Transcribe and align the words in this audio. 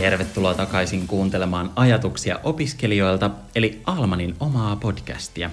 Tervetuloa 0.00 0.54
takaisin 0.54 1.06
kuuntelemaan 1.06 1.72
ajatuksia 1.76 2.40
opiskelijoilta, 2.44 3.30
eli 3.54 3.82
Almanin 3.86 4.36
omaa 4.40 4.76
podcastia. 4.76 5.50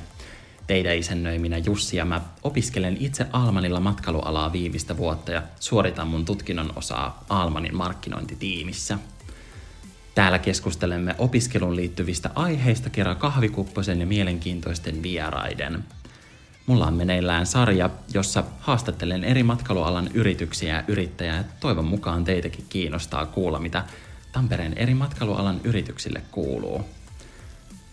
Teidän 0.67 0.97
isännöiminä 0.97 1.57
Jussi 1.57 1.97
ja 1.97 2.05
mä 2.05 2.21
opiskelen 2.43 2.97
itse 2.99 3.25
Almanilla 3.31 3.79
matkailualaa 3.79 4.53
viimeistä 4.53 4.97
vuotta 4.97 5.31
ja 5.31 5.43
suoritan 5.59 6.07
mun 6.07 6.25
tutkinnon 6.25 6.73
osaa 6.75 7.23
Almanin 7.29 7.75
markkinointitiimissä. 7.75 8.99
Täällä 10.15 10.39
keskustelemme 10.39 11.15
opiskeluun 11.17 11.75
liittyvistä 11.75 12.29
aiheista 12.35 12.89
kerran 12.89 13.17
kahvikupposen 13.17 13.99
ja 13.99 14.05
mielenkiintoisten 14.05 15.03
vieraiden. 15.03 15.83
Mulla 16.65 16.87
on 16.87 16.93
meneillään 16.93 17.45
sarja, 17.45 17.89
jossa 18.13 18.43
haastattelen 18.59 19.23
eri 19.23 19.43
matkailualan 19.43 20.09
yrityksiä 20.13 20.75
ja 20.75 20.83
yrittäjää. 20.87 21.43
Toivon 21.59 21.85
mukaan 21.85 22.23
teitäkin 22.23 22.65
kiinnostaa 22.69 23.25
kuulla, 23.25 23.59
mitä 23.59 23.83
Tampereen 24.31 24.73
eri 24.73 24.93
matkailualan 24.93 25.61
yrityksille 25.63 26.21
kuuluu. 26.31 26.85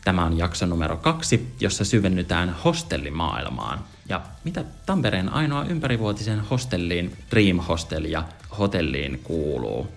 Tämä 0.04 0.24
on 0.24 0.38
jakso 0.38 0.66
numero 0.66 0.96
kaksi, 0.96 1.54
jossa 1.60 1.84
syvennytään 1.84 2.56
hostellimaailmaan. 2.64 3.84
Ja 4.08 4.20
mitä 4.44 4.64
Tampereen 4.86 5.28
ainoa 5.28 5.64
ympärivuotisen 5.64 6.40
hostelliin, 6.40 7.16
Dream 7.30 7.56
Hostel 7.58 8.04
ja 8.04 8.24
hotelliin 8.58 9.20
kuuluu. 9.24 9.88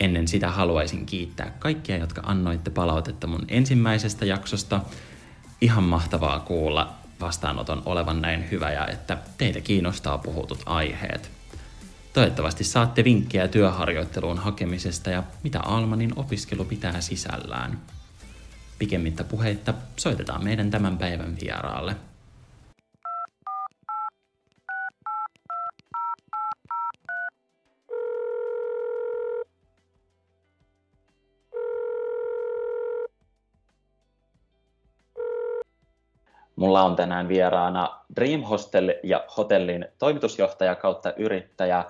Ennen 0.00 0.28
sitä 0.28 0.50
haluaisin 0.50 1.06
kiittää 1.06 1.52
kaikkia, 1.58 1.96
jotka 1.96 2.22
annoitte 2.24 2.70
palautetta 2.70 3.26
mun 3.26 3.44
ensimmäisestä 3.48 4.24
jaksosta. 4.24 4.80
Ihan 5.60 5.84
mahtavaa 5.84 6.40
kuulla 6.40 6.94
vastaanoton 7.20 7.82
olevan 7.86 8.22
näin 8.22 8.50
hyvä 8.50 8.70
ja 8.70 8.86
että 8.86 9.18
teitä 9.38 9.60
kiinnostaa 9.60 10.18
puhutut 10.18 10.62
aiheet. 10.66 11.39
Toivottavasti 12.12 12.64
saatte 12.64 13.04
vinkkejä 13.04 13.48
työharjoitteluun 13.48 14.38
hakemisesta 14.38 15.10
ja 15.10 15.22
mitä 15.42 15.60
Almanin 15.60 16.12
opiskelu 16.16 16.64
pitää 16.64 17.00
sisällään. 17.00 17.80
Pikemmittä 18.78 19.24
puheitta 19.24 19.74
soitetaan 19.96 20.44
meidän 20.44 20.70
tämän 20.70 20.98
päivän 20.98 21.36
vieraalle. 21.42 21.96
Mulla 36.56 36.82
on 36.82 36.96
tänään 36.96 37.28
vieraana 37.28 38.00
Dream 38.16 38.42
Hostel 38.42 38.94
ja 39.02 39.24
hotellin 39.36 39.86
toimitusjohtaja 39.98 40.74
kautta 40.74 41.12
yrittäjä 41.12 41.84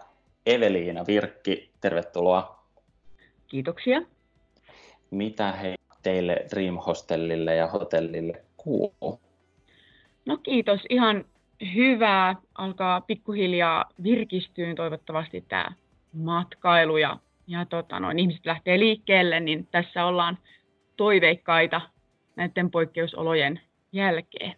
Eveliina 0.46 1.06
Virkki. 1.06 1.70
Tervetuloa. 1.80 2.64
Kiitoksia. 3.46 4.02
Mitä 5.10 5.52
he 5.52 5.74
teille 6.02 6.46
Dream 6.50 6.76
Hostellille 6.76 7.54
ja 7.54 7.66
hotellille 7.66 8.42
kuuluu? 8.56 9.20
No 10.26 10.36
kiitos. 10.36 10.80
Ihan 10.88 11.24
hyvää. 11.74 12.36
Alkaa 12.54 13.00
pikkuhiljaa 13.00 13.84
virkistyä 14.02 14.74
toivottavasti 14.74 15.44
tämä 15.48 15.72
matkailu 16.12 16.96
ja, 16.96 17.16
ja 17.46 17.66
tota, 17.66 18.00
noin, 18.00 18.18
ihmiset 18.18 18.46
lähtee 18.46 18.78
liikkeelle, 18.78 19.40
niin 19.40 19.68
tässä 19.70 20.04
ollaan 20.04 20.38
toiveikkaita 20.96 21.80
näiden 22.36 22.70
poikkeusolojen 22.70 23.60
jälkeen. 23.92 24.54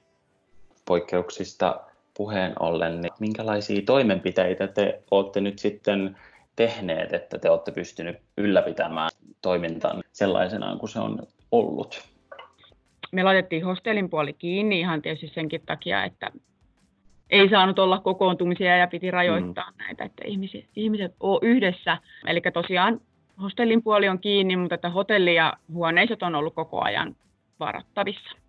Poikkeuksista 0.84 1.80
puheen 2.16 2.52
ollen, 2.60 3.00
niin 3.00 3.12
minkälaisia 3.20 3.82
toimenpiteitä 3.86 4.66
te 4.66 5.02
olette 5.10 5.40
nyt 5.40 5.58
sitten 5.58 6.16
tehneet, 6.56 7.12
että 7.12 7.38
te 7.38 7.50
olette 7.50 7.72
pystyneet 7.72 8.22
ylläpitämään 8.38 9.10
toimintaan 9.42 10.02
sellaisenaan 10.12 10.78
kuin 10.78 10.90
se 10.90 11.00
on 11.00 11.22
ollut? 11.52 12.08
Me 13.12 13.22
laitettiin 13.22 13.64
hostellin 13.64 14.10
puoli 14.10 14.32
kiinni 14.32 14.80
ihan 14.80 15.02
tietysti 15.02 15.28
senkin 15.28 15.62
takia, 15.66 16.04
että 16.04 16.30
ei 17.30 17.48
saanut 17.48 17.78
olla 17.78 17.98
kokoontumisia 17.98 18.76
ja 18.76 18.86
piti 18.86 19.10
rajoittaa 19.10 19.70
mm. 19.70 19.76
näitä, 19.78 20.04
että 20.04 20.22
ihmiset, 20.26 20.64
ihmiset 20.76 21.14
on 21.20 21.38
yhdessä. 21.42 21.98
Eli 22.26 22.40
tosiaan 22.52 23.00
hostellin 23.42 23.82
puoli 23.82 24.08
on 24.08 24.18
kiinni, 24.18 24.56
mutta 24.56 24.74
että 24.74 24.90
hotelli 24.90 25.34
ja 25.34 25.52
huoneisot 25.72 26.22
on 26.22 26.34
ollut 26.34 26.54
koko 26.54 26.80
ajan 26.80 27.16
varattavissa. 27.60 28.41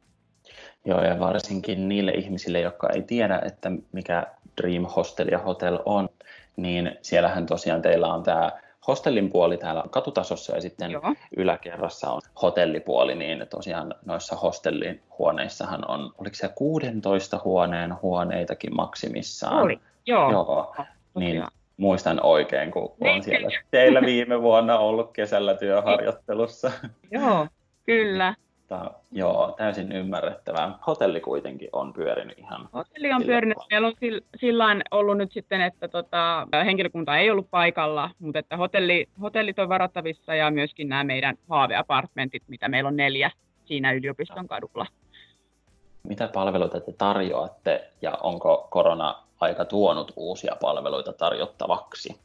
Joo, 0.86 1.04
ja 1.04 1.20
varsinkin 1.20 1.90
niille 1.90 2.12
ihmisille, 2.12 2.60
jotka 2.60 2.90
ei 2.90 3.02
tiedä, 3.02 3.42
että 3.46 3.72
mikä 3.92 4.28
Dream 4.62 4.86
Hostel 4.86 5.28
ja 5.28 5.40
Hotel 5.40 5.80
on, 5.86 6.10
niin 6.56 6.98
siellähän 7.02 7.46
tosiaan 7.46 7.82
teillä 7.82 8.14
on 8.14 8.24
tämä 8.24 8.52
hostellin 8.88 9.30
puoli 9.30 9.58
täällä 9.58 9.84
katutasossa 9.90 10.56
ja 10.56 10.62
sitten 10.62 10.92
Joo. 10.92 11.16
yläkerrassa 11.38 12.12
on 12.12 12.22
hotellipuoli, 12.42 13.16
niin 13.16 13.48
tosiaan 13.50 13.96
noissa 14.06 14.36
hostellin 14.36 15.02
huoneissahan 15.20 15.90
on, 15.92 16.14
oliko 16.18 16.36
se 16.36 16.50
16 16.56 17.42
huoneen 17.44 18.02
huoneitakin 18.02 18.76
maksimissaan? 18.76 19.64
Oli, 19.64 19.80
joo. 20.06 20.32
joo. 20.32 20.76
Niin 21.16 21.44
muistan 21.78 22.20
oikein, 22.24 22.72
kun 22.72 22.92
niin. 23.00 23.16
on 23.16 23.24
siellä 23.24 23.50
teillä 23.72 24.02
viime 24.02 24.42
vuonna 24.42 24.78
ollut 24.80 25.12
kesällä 25.12 25.54
työharjoittelussa. 25.54 26.72
Joo, 27.12 27.48
kyllä. 27.86 28.36
Mutta 28.74 29.00
joo, 29.12 29.54
täysin 29.58 29.92
ymmärrettävää. 29.92 30.80
Hotelli 30.88 31.22
kuitenkin 31.22 31.70
on 31.74 31.94
pyörinyt 31.94 32.40
ihan. 32.40 32.70
Hotelli 32.74 33.14
on 33.14 33.24
pyörinyt. 33.24 33.58
Meillä 33.72 33.88
on 33.88 33.94
sillä 34.36 34.66
ollut 34.92 35.18
nyt 35.18 35.32
sitten, 35.32 35.62
että 35.62 35.88
tota, 35.88 36.48
henkilökunta 36.66 37.18
ei 37.18 37.32
ollut 37.32 37.48
paikalla, 37.52 38.10
mutta 38.20 38.40
että 38.40 38.58
hotelli, 38.58 39.06
hotellit 39.22 39.60
on 39.60 39.70
varattavissa 39.70 40.36
ja 40.36 40.52
myöskin 40.52 40.90
nämä 40.90 41.04
meidän 41.04 41.36
haaveapartmentit, 41.50 42.44
mitä 42.48 42.70
meillä 42.70 42.88
on 42.88 42.96
neljä 42.96 43.32
siinä 43.66 43.92
yliopiston 43.92 44.48
kadulla. 44.48 44.86
Mitä 46.04 46.30
palveluita 46.34 46.80
te 46.80 46.94
tarjoatte 46.98 47.90
ja 48.02 48.18
onko 48.24 48.68
korona-aika 48.70 49.66
tuonut 49.66 50.14
uusia 50.16 50.56
palveluita 50.62 51.14
tarjottavaksi? 51.14 52.20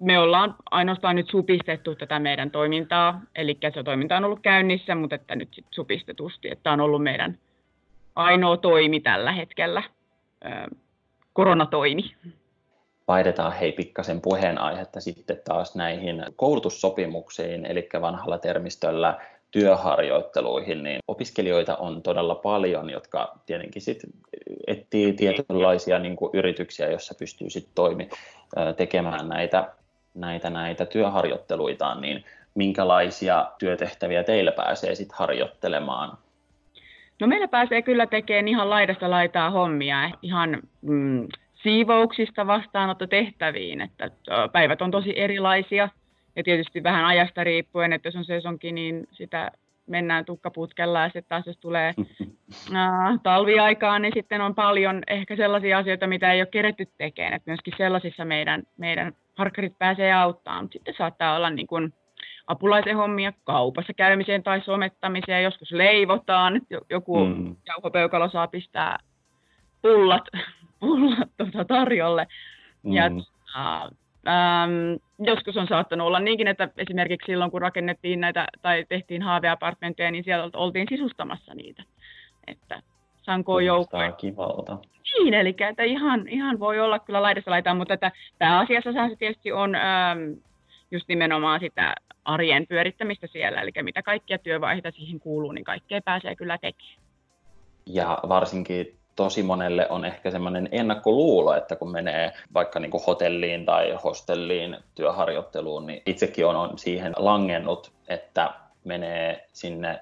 Me 0.00 0.18
ollaan 0.18 0.54
ainoastaan 0.70 1.16
nyt 1.16 1.30
supistettu 1.30 1.94
tätä 1.94 2.18
meidän 2.18 2.50
toimintaa, 2.50 3.20
eli 3.36 3.58
se 3.74 3.82
toiminta 3.82 4.16
on 4.16 4.24
ollut 4.24 4.40
käynnissä, 4.40 4.94
mutta 4.94 5.14
että 5.14 5.36
nyt 5.36 5.48
sit 5.54 5.66
supistetusti, 5.70 6.48
että 6.50 6.72
on 6.72 6.80
ollut 6.80 7.02
meidän 7.02 7.38
ainoa 8.16 8.56
toimi 8.56 9.00
tällä 9.00 9.32
hetkellä, 9.32 9.82
koronatoimi. 11.32 12.14
Vaihdetaan 13.08 13.52
hei 13.52 13.72
pikkasen 13.72 14.20
puheenaihetta 14.20 15.00
sitten 15.00 15.40
taas 15.44 15.76
näihin 15.76 16.24
koulutussopimuksiin, 16.36 17.66
eli 17.66 17.88
vanhalla 18.00 18.38
termistöllä 18.38 19.18
työharjoitteluihin, 19.50 20.82
niin 20.82 20.98
opiskelijoita 21.08 21.76
on 21.76 22.02
todella 22.02 22.34
paljon, 22.34 22.90
jotka 22.90 23.38
tietenkin 23.46 23.82
sit 23.82 24.02
etsii 24.66 25.12
tietynlaisia 25.12 25.98
niin 25.98 26.16
kuin 26.16 26.30
yrityksiä, 26.34 26.90
joissa 26.90 27.14
pystyy 27.18 27.50
sitten 27.50 27.74
toimi 27.74 28.08
tekemään 28.76 29.28
näitä 29.28 29.72
näitä, 30.20 30.50
näitä 30.50 30.86
työharjoitteluitaan, 30.86 32.00
niin 32.00 32.24
minkälaisia 32.54 33.46
työtehtäviä 33.58 34.24
teillä 34.24 34.52
pääsee 34.52 34.94
sitten 34.94 35.18
harjoittelemaan? 35.18 36.18
No 37.20 37.26
meillä 37.26 37.48
pääsee 37.48 37.82
kyllä 37.82 38.06
tekemään 38.06 38.48
ihan 38.48 38.70
laidasta 38.70 39.10
laitaa 39.10 39.50
hommia, 39.50 40.10
ihan 40.22 40.62
mm, 40.82 41.28
siivouksista 41.54 42.46
vastaanottotehtäviin, 42.46 43.80
että 43.80 44.10
päivät 44.52 44.82
on 44.82 44.90
tosi 44.90 45.20
erilaisia 45.20 45.88
ja 46.36 46.44
tietysti 46.44 46.82
vähän 46.82 47.04
ajasta 47.04 47.44
riippuen, 47.44 47.92
että 47.92 48.08
jos 48.08 48.16
on 48.16 48.24
sesonkin, 48.24 48.74
niin 48.74 49.08
sitä 49.12 49.50
mennään 49.88 50.24
tukkaputkella 50.24 51.00
ja 51.00 51.06
sitten 51.06 51.24
taas 51.28 51.46
jos 51.46 51.58
tulee 51.58 51.94
äh, 52.74 53.20
talviaikaan, 53.22 54.02
niin 54.02 54.12
sitten 54.14 54.40
on 54.40 54.54
paljon 54.54 55.02
ehkä 55.06 55.36
sellaisia 55.36 55.78
asioita, 55.78 56.06
mitä 56.06 56.32
ei 56.32 56.40
ole 56.40 56.46
keretty 56.46 56.88
tekemään. 56.98 57.34
Että 57.34 57.50
myöskin 57.50 57.74
sellaisissa 57.76 58.24
meidän, 58.24 58.62
meidän 58.76 59.12
harkkarit 59.34 59.78
pääsee 59.78 60.12
auttamaan, 60.12 60.64
mutta 60.64 60.72
sitten 60.72 60.94
saattaa 60.98 61.36
olla 61.36 61.50
niin 61.50 61.66
kuin 61.66 61.92
apulaisen 62.46 62.96
hommia 62.96 63.32
kaupassa 63.44 63.92
käymiseen 63.92 64.42
tai 64.42 64.60
somettamiseen, 64.60 65.44
joskus 65.44 65.72
leivotaan, 65.72 66.56
että 66.56 66.78
joku 66.90 67.24
mm. 67.24 67.56
jauhopeukalo 67.66 68.30
saa 68.30 68.46
pistää 68.46 68.98
pullat, 69.82 70.24
pullat 70.80 71.28
tuota 71.36 71.64
tarjolle. 71.64 72.26
Mm. 72.82 72.92
Ja, 72.92 73.06
uh, 73.06 73.96
Ähm, 74.26 74.96
joskus 75.18 75.56
on 75.56 75.66
saattanut 75.68 76.06
olla 76.06 76.20
niinkin, 76.20 76.48
että 76.48 76.68
esimerkiksi 76.76 77.26
silloin 77.26 77.50
kun 77.50 77.62
rakennettiin 77.62 78.20
näitä 78.20 78.46
tai 78.62 78.84
tehtiin 78.88 79.22
haaveapartmentteja, 79.22 80.10
niin 80.10 80.24
siellä 80.24 80.50
oltiin 80.54 80.86
sisustamassa 80.88 81.54
niitä. 81.54 81.82
Että 82.46 82.82
sanko 83.22 83.60
joukkoja. 83.60 84.12
kivalta. 84.12 84.78
Niin, 85.18 85.34
eli 85.34 85.56
että 85.70 85.82
ihan, 85.82 86.28
ihan 86.28 86.60
voi 86.60 86.80
olla 86.80 86.98
kyllä 86.98 87.22
laidassa 87.22 87.50
laitaan, 87.50 87.76
mutta 87.76 87.94
että 87.94 88.12
pääasiassa 88.38 88.92
se 88.92 89.16
tietysti 89.18 89.52
on 89.52 89.74
ähm, 89.74 90.18
just 90.90 91.08
nimenomaan 91.08 91.60
sitä 91.60 91.94
arjen 92.24 92.66
pyörittämistä 92.66 93.26
siellä, 93.26 93.60
eli 93.60 93.70
mitä 93.82 94.02
kaikkia 94.02 94.38
työvaiheita 94.38 94.90
siihen 94.90 95.20
kuuluu, 95.20 95.52
niin 95.52 95.64
kaikkea 95.64 96.00
pääsee 96.04 96.36
kyllä 96.36 96.58
tekemään. 96.58 96.98
Ja 97.86 98.18
varsinkin 98.28 98.97
tosi 99.18 99.42
monelle 99.42 99.86
on 99.88 100.04
ehkä 100.04 100.30
semmoinen 100.30 100.68
ennakkoluulo, 100.72 101.54
että 101.54 101.76
kun 101.76 101.90
menee 101.90 102.32
vaikka 102.54 102.80
niin 102.80 102.90
kuin 102.90 103.04
hotelliin 103.06 103.64
tai 103.64 103.98
hostelliin 104.04 104.76
työharjoitteluun, 104.94 105.86
niin 105.86 106.02
itsekin 106.06 106.46
on 106.46 106.78
siihen 106.78 107.12
langennut, 107.16 107.92
että 108.08 108.54
menee 108.84 109.46
sinne 109.52 110.00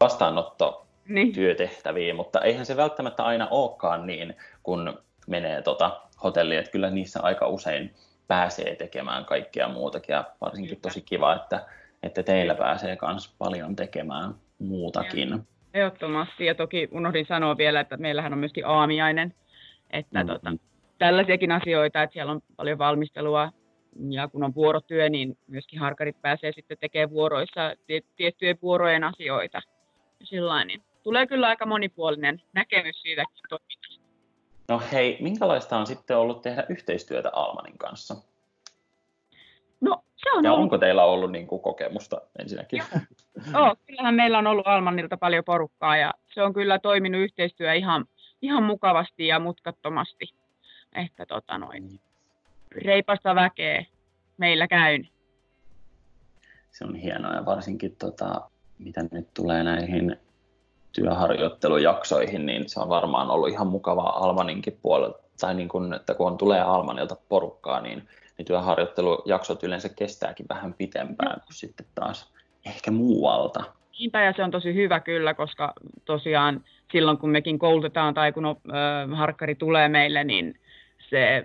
vastaanotto 0.00 0.86
niin. 1.08 1.32
työtehtäviin, 1.32 2.16
mutta 2.16 2.40
eihän 2.40 2.66
se 2.66 2.76
välttämättä 2.76 3.22
aina 3.22 3.48
olekaan 3.50 4.06
niin, 4.06 4.36
kun 4.62 4.98
menee 5.26 5.62
tota 5.62 6.00
hotelliin, 6.22 6.58
että 6.58 6.72
kyllä 6.72 6.90
niissä 6.90 7.20
aika 7.22 7.48
usein 7.48 7.94
pääsee 8.28 8.76
tekemään 8.76 9.24
kaikkea 9.24 9.68
muutakin 9.68 10.12
ja 10.12 10.24
varsinkin 10.40 10.80
tosi 10.80 11.00
kiva, 11.00 11.34
että, 11.34 11.66
että 12.02 12.22
teillä 12.22 12.54
pääsee 12.54 12.98
myös 13.02 13.34
paljon 13.38 13.76
tekemään 13.76 14.34
muutakin. 14.58 15.46
Ehdottomasti 15.74 16.44
ja 16.46 16.54
toki 16.54 16.88
unohdin 16.92 17.26
sanoa 17.26 17.56
vielä, 17.56 17.80
että 17.80 17.96
meillähän 17.96 18.32
on 18.32 18.38
myöskin 18.38 18.66
aamiainen, 18.66 19.34
että 19.90 20.18
mm-hmm. 20.18 20.34
tota, 20.34 20.52
tällaisiakin 20.98 21.52
asioita, 21.52 22.02
että 22.02 22.12
siellä 22.12 22.32
on 22.32 22.40
paljon 22.56 22.78
valmistelua 22.78 23.52
ja 24.10 24.28
kun 24.28 24.44
on 24.44 24.54
vuorotyö, 24.54 25.08
niin 25.08 25.38
myöskin 25.46 25.78
harkarit 25.78 26.22
pääsee 26.22 26.52
sitten 26.52 26.78
tekemään 26.80 27.10
vuoroissa 27.10 27.74
tiettyjen 28.16 28.58
vuorojen 28.62 29.04
asioita. 29.04 29.62
Sillain, 30.22 30.68
niin 30.68 30.82
tulee 31.02 31.26
kyllä 31.26 31.48
aika 31.48 31.66
monipuolinen 31.66 32.42
näkemys 32.52 33.02
siitä 33.02 33.24
toiminnasta. 33.48 34.04
No 34.68 34.82
hei, 34.92 35.18
minkälaista 35.20 35.76
on 35.76 35.86
sitten 35.86 36.16
ollut 36.16 36.42
tehdä 36.42 36.66
yhteistyötä 36.68 37.30
Almanin 37.32 37.78
kanssa? 37.78 38.14
No, 39.80 40.04
se 40.16 40.30
on 40.32 40.44
ja 40.44 40.52
ollut... 40.52 40.62
onko 40.62 40.78
teillä 40.78 41.04
ollut 41.04 41.32
niin 41.32 41.46
kuin, 41.46 41.62
kokemusta 41.62 42.20
ensinnäkin? 42.38 42.82
Joo, 43.52 43.76
kyllähän 43.86 44.14
meillä 44.14 44.38
on 44.38 44.46
ollut 44.46 44.66
Almanilta 44.66 45.16
paljon 45.16 45.44
porukkaa 45.44 45.96
ja 45.96 46.14
se 46.34 46.42
on 46.42 46.52
kyllä 46.52 46.78
toiminut 46.78 47.20
yhteistyö 47.20 47.74
ihan, 47.74 48.04
ihan 48.42 48.62
mukavasti 48.62 49.26
ja 49.26 49.38
mutkattomasti. 49.38 50.34
Että 50.92 51.26
tota 51.26 51.58
noin, 51.58 52.00
reipasta 52.84 53.34
väkeä 53.34 53.84
meillä 54.36 54.68
käyn. 54.68 55.08
Se 56.70 56.84
on 56.84 56.94
hienoa 56.94 57.34
ja 57.34 57.46
varsinkin 57.46 57.96
tota, 57.96 58.40
mitä 58.78 59.04
nyt 59.12 59.34
tulee 59.34 59.62
näihin 59.62 60.16
työharjoittelujaksoihin, 60.92 62.46
niin 62.46 62.68
se 62.68 62.80
on 62.80 62.88
varmaan 62.88 63.30
ollut 63.30 63.48
ihan 63.48 63.66
mukavaa 63.66 64.24
Almaninkin 64.24 64.78
puolelta. 64.82 65.18
Tai 65.40 65.54
niin 65.54 65.68
kun, 65.68 65.94
että 65.94 66.14
kun 66.14 66.26
on, 66.26 66.38
tulee 66.38 66.60
Almanilta 66.60 67.16
porukkaa, 67.28 67.80
niin, 67.80 68.08
niin 68.38 68.46
työharjoittelujaksot 68.46 69.62
yleensä 69.62 69.88
kestääkin 69.88 70.46
vähän 70.48 70.74
pitempään 70.74 71.40
kuin 71.40 71.54
sitten 71.54 71.86
taas 71.94 72.33
ehkä 72.66 72.90
muualta. 72.90 73.64
Niinpä 73.98 74.22
ja 74.22 74.32
se 74.36 74.42
on 74.42 74.50
tosi 74.50 74.74
hyvä 74.74 75.00
kyllä, 75.00 75.34
koska 75.34 75.72
tosiaan 76.04 76.64
silloin 76.92 77.18
kun 77.18 77.30
mekin 77.30 77.58
koulutetaan 77.58 78.14
tai 78.14 78.32
kun 78.32 78.46
ö, 78.46 78.54
harkkari 79.16 79.54
tulee 79.54 79.88
meille, 79.88 80.24
niin 80.24 80.54
se, 81.10 81.44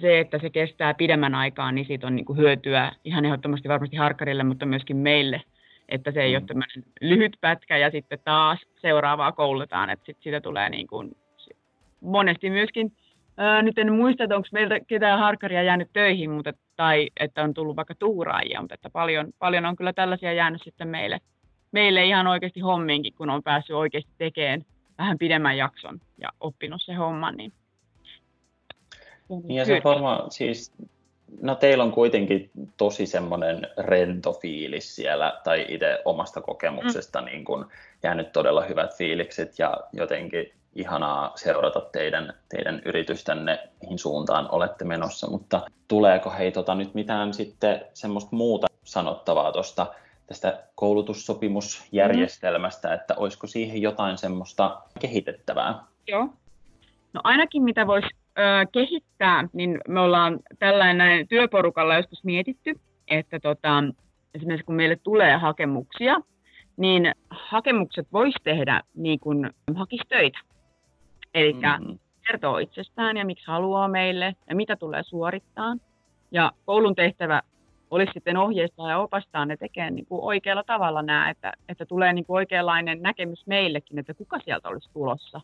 se, 0.00 0.20
että 0.20 0.38
se 0.38 0.50
kestää 0.50 0.94
pidemmän 0.94 1.34
aikaa, 1.34 1.72
niin 1.72 1.86
siitä 1.86 2.06
on 2.06 2.16
niin 2.16 2.26
kuin 2.26 2.38
hyötyä 2.38 2.92
ihan 3.04 3.24
ehdottomasti 3.24 3.68
varmasti 3.68 3.96
harkkarille, 3.96 4.44
mutta 4.44 4.66
myöskin 4.66 4.96
meille– 4.96 5.42
että 5.88 6.12
se 6.12 6.22
ei 6.22 6.30
mm. 6.30 6.36
ole 6.36 6.46
tämmöinen 6.46 6.84
lyhyt 7.00 7.36
pätkä 7.40 7.76
ja 7.76 7.90
sitten 7.90 8.18
taas 8.24 8.58
seuraavaa 8.80 9.32
koulutetaan, 9.32 9.90
että 9.90 10.06
sit 10.06 10.16
siitä 10.20 10.40
tulee 10.40 10.70
niin 10.70 10.86
kuin, 10.86 11.16
monesti 12.00 12.50
myöskin, 12.50 12.92
nyt 13.62 13.78
en 13.78 13.92
muista, 13.92 14.24
että 14.24 14.36
onko 14.36 14.48
meiltä 14.52 14.80
ketään 14.80 15.18
harkkaria 15.18 15.62
jäänyt 15.62 15.88
töihin, 15.92 16.30
mutta, 16.30 16.52
tai 16.76 17.10
että 17.20 17.42
on 17.42 17.54
tullut 17.54 17.76
vaikka 17.76 17.94
tuuraajia, 17.94 18.60
mutta 18.60 18.74
että 18.74 18.90
paljon, 18.90 19.32
paljon 19.38 19.66
on 19.66 19.76
kyllä 19.76 19.92
tällaisia 19.92 20.32
jäänyt 20.32 20.62
sitten 20.62 20.88
meille, 20.88 21.20
meille 21.72 22.04
ihan 22.04 22.26
oikeasti 22.26 22.60
hommiinkin, 22.60 23.14
kun 23.14 23.30
on 23.30 23.42
päässyt 23.42 23.76
oikeasti 23.76 24.10
tekemään 24.18 24.64
vähän 24.98 25.18
pidemmän 25.18 25.56
jakson 25.56 26.00
ja 26.18 26.28
oppinut 26.40 26.82
se 26.82 26.94
homman, 26.94 27.36
niin 27.36 27.52
niin 29.28 29.56
ja 29.58 29.64
se 29.64 29.80
varmaan, 29.84 30.30
siis 30.30 30.72
No 31.40 31.54
teillä 31.54 31.84
on 31.84 31.92
kuitenkin 31.92 32.50
tosi 32.76 33.06
semmoinen 33.06 33.68
rento 33.78 34.32
fiilis 34.32 34.96
siellä, 34.96 35.40
tai 35.44 35.66
itse 35.68 35.98
omasta 36.04 36.40
kokemuksesta 36.40 37.20
mm. 37.20 37.24
niin 37.24 37.44
kun 37.44 37.66
jäänyt 38.02 38.32
todella 38.32 38.64
hyvät 38.64 38.96
fiilikset 38.96 39.58
ja 39.58 39.76
jotenkin 39.92 40.52
ihanaa 40.76 41.32
seurata 41.34 41.80
teidän, 41.80 42.34
teidän 42.48 42.82
yritystänne, 42.84 43.58
mihin 43.82 43.98
suuntaan 43.98 44.48
olette 44.50 44.84
menossa, 44.84 45.30
mutta 45.30 45.62
tuleeko 45.88 46.30
hei 46.30 46.52
tota, 46.52 46.74
nyt 46.74 46.94
mitään 46.94 47.34
sitten 47.34 47.80
semmoista 47.94 48.36
muuta 48.36 48.66
sanottavaa 48.84 49.52
tuosta 49.52 49.86
tästä 50.26 50.62
koulutussopimusjärjestelmästä, 50.74 52.88
mm. 52.88 52.94
että 52.94 53.14
olisiko 53.16 53.46
siihen 53.46 53.82
jotain 53.82 54.18
semmoista 54.18 54.80
kehitettävää? 55.00 55.74
Joo. 56.08 56.28
No 57.12 57.20
ainakin 57.24 57.62
mitä 57.62 57.86
voisi 57.86 58.08
kehittää, 58.72 59.48
niin 59.52 59.78
me 59.88 60.00
ollaan 60.00 60.38
tällainen 60.58 61.28
työporukalla 61.28 61.96
joskus 61.96 62.24
mietitty, 62.24 62.80
että 63.08 63.40
tota, 63.40 63.84
esimerkiksi 64.34 64.66
kun 64.66 64.74
meille 64.74 64.96
tulee 64.96 65.36
hakemuksia, 65.36 66.20
niin 66.76 67.12
hakemukset 67.30 68.06
voisi 68.12 68.38
tehdä 68.44 68.82
niin 68.94 69.20
kuin 69.20 69.50
hakistöitä. 69.74 70.38
Eli 71.36 71.52
mm-hmm. 71.52 71.98
kertoo 72.26 72.58
itsestään 72.58 73.16
ja 73.16 73.24
miksi 73.24 73.46
haluaa 73.46 73.88
meille 73.88 74.36
ja 74.48 74.56
mitä 74.56 74.76
tulee 74.76 75.02
suorittaa. 75.02 75.76
Ja 76.30 76.52
koulun 76.64 76.94
tehtävä 76.94 77.42
olisi 77.90 78.12
sitten 78.12 78.36
ohjeistaa 78.36 78.90
ja 78.90 78.98
opastaa 78.98 79.46
ne 79.46 79.56
tekemään 79.56 79.94
niin 79.94 80.06
kuin 80.06 80.24
oikealla 80.24 80.62
tavalla 80.62 81.02
nämä, 81.02 81.30
että, 81.30 81.52
että 81.68 81.86
tulee 81.86 82.12
niin 82.12 82.24
kuin 82.24 82.36
oikeanlainen 82.36 83.02
näkemys 83.02 83.46
meillekin, 83.46 83.98
että 83.98 84.14
kuka 84.14 84.38
sieltä 84.44 84.68
olisi 84.68 84.90
tulossa 84.92 85.40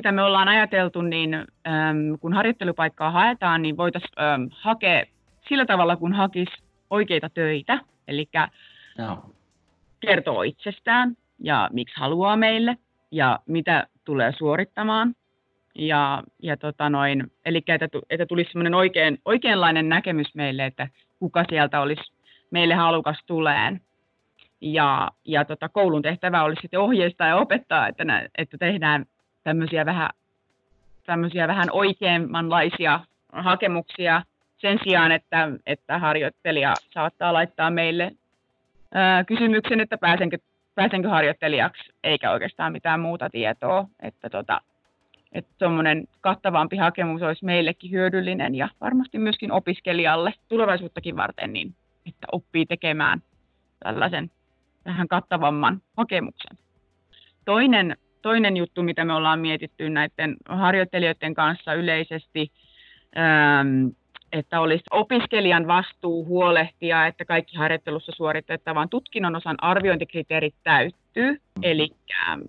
mitä 0.00 0.12
me 0.12 0.22
ollaan 0.22 0.48
ajateltu, 0.48 1.02
niin 1.02 1.34
äm, 1.34 2.18
kun 2.20 2.32
harjoittelupaikkaa 2.32 3.10
haetaan, 3.10 3.62
niin 3.62 3.76
voitaisiin 3.76 4.12
hakea 4.50 5.04
sillä 5.48 5.66
tavalla, 5.66 5.96
kun 5.96 6.12
hakisi 6.12 6.52
oikeita 6.90 7.30
töitä, 7.30 7.80
eli 8.08 8.28
no. 8.98 9.30
kertoo 10.00 10.42
itsestään 10.42 11.16
ja 11.38 11.70
miksi 11.72 12.00
haluaa 12.00 12.36
meille 12.36 12.76
ja 13.10 13.40
mitä 13.46 13.86
tulee 14.06 14.32
suorittamaan. 14.38 15.14
Ja, 15.74 16.22
ja 16.42 16.56
tota 16.56 16.90
noin, 16.90 17.32
eli 17.44 17.62
että, 17.68 17.88
että 18.10 18.26
tulisi 18.26 18.52
semmoinen 18.52 18.74
oikein, 18.74 19.18
oikeanlainen 19.24 19.88
näkemys 19.88 20.34
meille, 20.34 20.66
että 20.66 20.88
kuka 21.18 21.44
sieltä 21.48 21.80
olisi 21.80 22.12
meille 22.50 22.74
halukas 22.74 23.18
tuleen. 23.26 23.80
Ja, 24.60 25.10
ja 25.24 25.44
tota, 25.44 25.68
koulun 25.68 26.02
tehtävä 26.02 26.42
olisi 26.42 26.60
sitten 26.60 26.80
ohjeistaa 26.80 27.28
ja 27.28 27.36
opettaa, 27.36 27.88
että, 27.88 28.04
nä, 28.04 28.28
että 28.38 28.58
tehdään 28.58 29.06
tämmöisiä 29.44 29.86
vähän, 29.86 30.10
tämmöisiä 31.06 31.48
vähän 31.48 31.68
oikeammanlaisia 31.72 33.00
hakemuksia 33.32 34.22
sen 34.58 34.78
sijaan, 34.84 35.12
että, 35.12 35.48
että 35.66 35.98
harjoittelija 35.98 36.74
saattaa 36.94 37.32
laittaa 37.32 37.70
meille 37.70 38.12
ää, 38.94 39.24
kysymyksen, 39.24 39.80
että 39.80 39.98
pääsenkö, 39.98 40.38
pääsenkö 40.76 41.08
harjoittelijaksi, 41.08 41.92
eikä 42.04 42.30
oikeastaan 42.30 42.72
mitään 42.72 43.00
muuta 43.00 43.30
tietoa. 43.30 43.88
Että 44.02 44.30
tota, 44.30 44.60
että 45.32 45.54
tuommoinen 45.58 46.08
kattavampi 46.20 46.76
hakemus 46.76 47.22
olisi 47.22 47.44
meillekin 47.44 47.90
hyödyllinen 47.90 48.54
ja 48.54 48.68
varmasti 48.80 49.18
myöskin 49.18 49.52
opiskelijalle 49.52 50.34
tulevaisuuttakin 50.48 51.16
varten, 51.16 51.52
niin 51.52 51.74
että 52.06 52.26
oppii 52.32 52.66
tekemään 52.66 53.22
tällaisen 53.80 54.30
vähän 54.84 55.08
kattavamman 55.08 55.82
hakemuksen. 55.96 56.58
Toinen 57.44 57.96
toinen 58.22 58.56
juttu, 58.56 58.82
mitä 58.82 59.04
me 59.04 59.14
ollaan 59.14 59.40
mietitty 59.40 59.90
näiden 59.90 60.36
harjoittelijoiden 60.48 61.34
kanssa 61.34 61.74
yleisesti, 61.74 62.52
ähm, 63.18 63.86
että 64.32 64.60
olisi 64.60 64.84
opiskelijan 64.90 65.66
vastuu 65.66 66.24
huolehtia, 66.24 67.06
että 67.06 67.24
kaikki 67.24 67.56
harjoittelussa 67.56 68.12
suoritettavan 68.16 68.88
tutkinnon 68.88 69.36
osan 69.36 69.56
arviointikriteerit 69.58 70.54
täyttyy. 70.64 71.32
Mm-hmm. 71.32 71.62
Eli 71.62 71.90
ähm, 72.20 72.40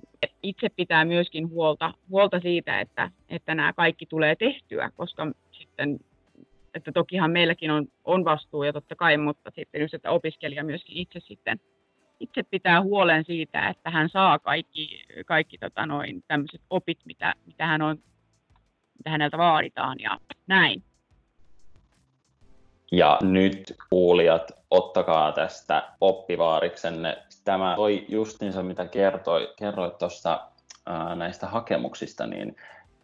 itse 0.43 0.69
pitää 0.69 1.05
myöskin 1.05 1.49
huolta, 1.49 1.93
huolta 2.09 2.39
siitä, 2.39 2.79
että, 2.79 3.11
että 3.29 3.55
nämä 3.55 3.73
kaikki 3.73 4.05
tulee 4.05 4.35
tehtyä, 4.35 4.91
koska 4.95 5.31
sitten 5.51 5.99
että 6.73 6.91
tokihan 6.91 7.31
meilläkin 7.31 7.71
on, 7.71 7.87
on 8.05 8.25
vastuu 8.25 8.63
ja 8.63 8.73
totta 8.73 8.95
kai, 8.95 9.17
mutta 9.17 9.51
sitten 9.55 9.81
just, 9.81 9.93
että 9.93 10.11
opiskelija 10.11 10.63
myöskin 10.63 10.97
itse 10.97 11.19
sitten 11.19 11.59
itse 12.19 12.43
pitää 12.43 12.81
huolen 12.81 13.23
siitä, 13.25 13.69
että 13.69 13.89
hän 13.89 14.09
saa 14.09 14.39
kaikki, 14.39 15.05
kaikki 15.25 15.57
tota 15.57 15.85
noin, 15.85 16.23
tämmöiset 16.27 16.61
opit, 16.69 16.99
mitä, 17.05 17.33
mitä, 17.45 17.65
hän 17.67 17.81
on, 17.81 17.97
mitä 18.97 19.09
häneltä 19.09 19.37
vaaditaan 19.37 19.97
ja 19.99 20.19
näin. 20.47 20.83
Ja 22.91 23.17
nyt 23.21 23.75
kuulijat, 23.89 24.51
ottakaa 24.71 25.31
tästä 25.31 25.83
oppivaariksenne. 26.01 27.17
Tämä 27.43 27.75
toi 27.75 28.05
justiinsa, 28.09 28.63
mitä 28.63 28.85
kertoi, 28.85 29.53
kerroit 29.55 29.97
tuossa 29.97 30.41
näistä 31.15 31.47
hakemuksista, 31.47 32.27
niin 32.27 32.55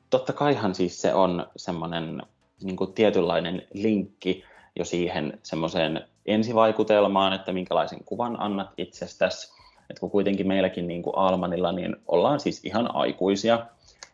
totta 0.10 0.34
kaihan 0.34 0.76
siis 0.76 1.02
se 1.02 1.14
on 1.14 1.48
semmoinen 1.56 2.22
niin 2.64 2.94
tietynlainen 2.96 3.68
linkki 3.74 4.44
jo 4.76 4.86
siihen 4.86 5.40
semmoiseen 5.44 6.08
ensivaikutelmaan, 6.26 7.34
että 7.34 7.54
minkälaisen 7.54 8.04
kuvan 8.06 8.42
annat 8.42 8.70
itsestäsi. 8.78 9.54
Et 9.90 10.00
kun 10.00 10.12
kuitenkin 10.12 10.48
meilläkin 10.48 10.88
niin 10.88 11.04
kuin 11.04 11.18
Almanilla 11.18 11.72
niin 11.72 11.96
ollaan 12.08 12.40
siis 12.40 12.66
ihan 12.66 12.96
aikuisia, 12.96 13.66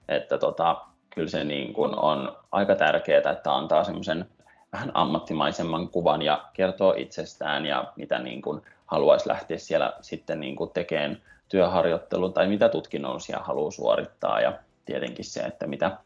että 0.08 0.38
tota, 0.38 0.82
kyllä 1.10 1.30
se 1.30 1.44
niin 1.44 1.74
kuin 1.74 2.00
on 2.00 2.38
aika 2.52 2.76
tärkeää, 2.76 3.32
että 3.32 3.56
antaa 3.56 3.84
semmoisen 3.84 4.26
vähän 4.74 4.92
ammattimaisemman 4.94 5.90
kuvan 5.90 6.22
ja 6.22 6.46
kertoo 6.54 6.94
itsestään 6.98 7.66
ja 7.66 7.94
mitä 7.96 8.20
niin 8.20 8.42
kuin 8.42 8.62
haluaisi 8.86 9.30
lähteä 9.30 9.58
siellä 9.58 9.94
sitten 10.02 10.40
niin 10.40 10.56
kuin 10.56 10.70
tekemään 10.70 11.22
työharjoittelun 11.50 12.34
tai 12.34 12.48
mitä 12.48 12.70
tutkinnollisia 12.70 13.40
haluaa 13.40 13.72
suorittaa. 13.72 14.42
Ja 14.42 14.54
tietenkin 14.86 15.26
se, 15.26 15.40
että 15.40 15.68
mitä, 15.68 15.98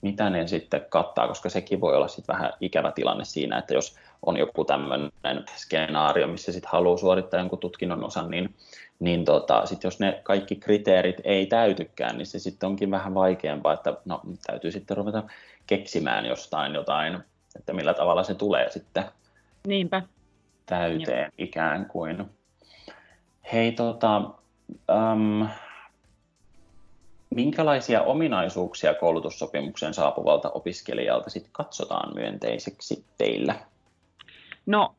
mitä 0.00 0.30
ne 0.30 0.46
sitten 0.46 0.86
kattaa, 0.88 1.28
koska 1.28 1.48
sekin 1.48 1.80
voi 1.80 1.96
olla 1.96 2.08
sitten 2.08 2.34
vähän 2.34 2.52
ikävä 2.60 2.92
tilanne 2.92 3.24
siinä, 3.24 3.58
että 3.58 3.74
jos 3.74 3.96
on 4.26 4.36
joku 4.36 4.64
tämmöinen 4.64 5.10
skenaario, 5.56 6.26
missä 6.26 6.52
sitten 6.52 6.72
haluaa 6.72 6.96
suorittaa 6.96 7.40
jonkun 7.40 7.58
tutkinnon 7.58 8.04
osan, 8.04 8.30
niin, 8.30 8.54
niin 8.98 9.24
tota, 9.24 9.66
sit 9.66 9.84
jos 9.84 10.00
ne 10.00 10.20
kaikki 10.22 10.56
kriteerit 10.56 11.20
ei 11.24 11.46
täytykään, 11.46 12.18
niin 12.18 12.26
se 12.26 12.38
sitten 12.38 12.68
onkin 12.68 12.90
vähän 12.90 13.14
vaikeampaa, 13.14 13.72
että 13.72 13.96
no, 14.04 14.20
täytyy 14.46 14.72
sitten 14.72 14.96
ruveta 14.96 15.22
keksimään 15.66 16.26
jostain 16.26 16.74
jotain, 16.74 17.24
että 17.58 17.72
millä 17.72 17.94
tavalla 17.94 18.22
se 18.22 18.34
tulee 18.34 18.70
sitten 18.70 19.04
Niinpä. 19.66 20.02
täyteen 20.66 21.22
Joo. 21.22 21.30
ikään 21.38 21.86
kuin. 21.86 22.24
Hei, 23.52 23.72
tota, 23.72 24.22
um, 25.12 25.48
minkälaisia 27.34 28.02
ominaisuuksia 28.02 28.94
koulutussopimuksen 28.94 29.94
saapuvalta 29.94 30.50
opiskelijalta 30.50 31.30
sit 31.30 31.48
katsotaan 31.52 32.14
myönteiseksi 32.14 33.04
teillä? 33.18 33.54
No 34.66 34.94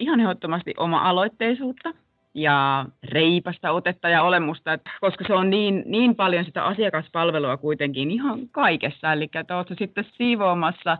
ihan 0.00 0.20
ehdottomasti 0.20 0.74
oma-aloitteisuutta 0.76 1.94
ja 2.34 2.86
reipasta 3.04 3.70
otetta 3.70 4.08
ja 4.08 4.22
olemusta, 4.22 4.72
että 4.72 4.90
koska 5.00 5.24
se 5.26 5.34
on 5.34 5.50
niin, 5.50 5.82
niin 5.86 6.14
paljon 6.14 6.44
sitä 6.44 6.64
asiakaspalvelua 6.64 7.56
kuitenkin 7.56 8.10
ihan 8.10 8.48
kaikessa, 8.48 9.12
eli 9.12 9.28
että 9.34 9.56
oletko 9.56 9.74
sitten 9.78 10.06
siivoamassa 10.16 10.98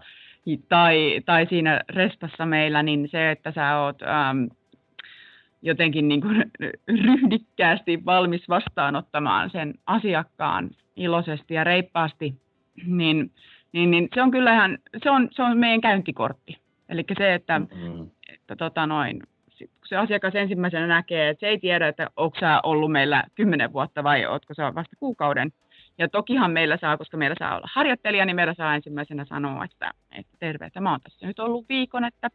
tai, 0.69 1.21
tai 1.27 1.47
siinä 1.47 1.81
restassa 1.89 2.47
meillä, 2.47 2.83
niin 2.83 3.09
se, 3.09 3.31
että 3.31 3.53
sä 3.53 3.79
oot 3.79 4.03
äm, 4.03 4.49
jotenkin 5.63 6.09
niin 6.09 6.21
kuin 6.21 6.45
ryhdikkäästi 7.05 8.05
valmis 8.05 8.49
vastaanottamaan 8.49 9.51
sen 9.51 9.75
asiakkaan 9.87 10.71
iloisesti 10.97 11.55
ja 11.55 11.65
reippaasti, 11.65 12.35
niin, 12.87 13.31
niin, 13.73 13.91
niin 13.91 14.09
se 14.15 14.23
on 14.23 14.31
kyllähän, 14.31 14.79
se 15.03 15.11
on, 15.11 15.29
se 15.33 15.43
on 15.43 15.59
meidän 15.59 15.81
käyntikortti. 15.81 16.59
Eli 16.89 17.05
se, 17.19 17.35
että, 17.35 17.59
mm-hmm. 17.59 18.11
että 18.29 18.57
tota 18.57 18.87
noin, 18.87 19.23
kun 19.59 19.69
se 19.89 19.97
asiakas 19.97 20.35
ensimmäisenä 20.35 20.87
näkee, 20.87 21.29
että 21.29 21.41
se 21.41 21.49
ei 21.49 21.59
tiedä, 21.59 21.89
että 21.89 22.11
onko 22.17 22.37
sä 22.41 22.61
ollut 22.63 22.93
meillä 22.93 23.25
kymmenen 23.35 23.73
vuotta 23.73 24.05
vai 24.05 24.27
ootko 24.27 24.55
sä 24.55 24.75
vasta 24.75 24.97
kuukauden. 25.01 25.53
Ja 25.99 26.09
tokihan 26.09 26.51
meillä 26.51 26.77
saa, 26.81 26.97
koska 26.97 27.17
meillä 27.17 27.37
saa 27.39 27.57
olla 27.57 27.69
harjoittelija, 27.73 28.25
niin 28.25 28.37
meillä 28.37 28.55
saa 28.55 28.75
ensimmäisenä 28.75 29.25
sanoa, 29.25 29.65
että, 29.65 29.91
että 30.13 30.37
terve, 30.39 30.67
että 30.67 30.81
mä 30.81 30.91
oon 30.91 31.01
tässä 31.01 31.27
nyt 31.27 31.39
ollut 31.39 31.69
viikon, 31.69 32.05
että 32.05 32.31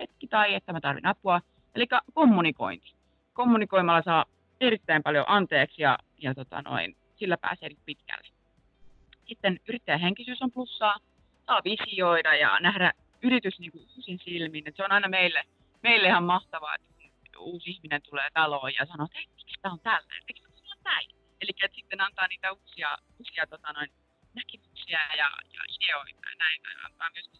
hetki 0.00 0.28
tai 0.28 0.54
että 0.54 0.72
mä 0.72 0.80
tarvin 0.80 1.06
apua. 1.06 1.40
Eli 1.74 1.86
kommunikointi. 2.14 2.92
Kommunikoimalla 3.32 4.02
saa 4.02 4.24
erittäin 4.60 5.02
paljon 5.02 5.24
anteeksi 5.28 5.82
ja, 5.82 5.98
ja 6.18 6.34
tota 6.34 6.62
noin, 6.62 6.96
sillä 7.16 7.36
pääsee 7.36 7.70
pitkälle. 7.84 8.28
Sitten 9.26 9.60
yrittäjähenkisyys 9.68 10.42
on 10.42 10.50
plussaa, 10.50 10.96
saa 11.46 11.60
visioida 11.64 12.34
ja 12.34 12.60
nähdä 12.60 12.92
yritys 13.22 13.58
niin 13.58 13.72
kuin 13.72 13.86
uusin 13.96 14.18
silmin. 14.18 14.68
Et 14.68 14.76
se 14.76 14.84
on 14.84 14.92
aina 14.92 15.08
meille, 15.08 15.42
meille 15.82 16.08
ihan 16.08 16.24
mahtavaa, 16.24 16.74
että 16.74 17.38
uusi 17.38 17.70
ihminen 17.70 18.02
tulee 18.02 18.28
taloon 18.34 18.72
ja 18.80 18.86
sanoo, 18.86 19.04
että 19.04 19.18
hei, 19.18 19.26
miksi 19.36 19.60
tämä 19.62 19.72
on 19.72 19.80
tällä, 19.80 20.14
miksi 20.28 20.42
tämä 20.42 20.54
on 20.72 20.82
näin. 20.84 21.21
Eli 21.42 21.50
että 21.64 21.76
sitten 21.76 22.00
antaa 22.00 22.28
niitä 22.28 22.52
uusia, 22.52 22.98
uusia 23.18 23.46
tota 23.46 23.72
noin, 23.72 23.90
näkemyksiä 24.34 25.00
ja, 25.16 25.30
ja 25.54 25.62
ideoita 25.76 26.28
ja 26.30 26.36
näin, 26.38 26.60
antaa 26.86 27.08
myös 27.14 27.30